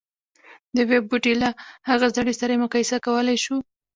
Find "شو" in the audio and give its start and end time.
3.43-3.57